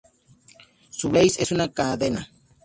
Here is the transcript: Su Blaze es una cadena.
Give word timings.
Su 0.89 1.09
Blaze 1.09 1.43
es 1.43 1.51
una 1.51 1.71
cadena. 1.71 2.27